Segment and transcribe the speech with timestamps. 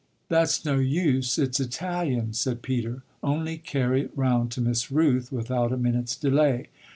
[0.29, 5.71] "That's no use it's Italian," said Peter; "only carry it round to Miss Rooth without
[5.71, 6.69] a minute's delay.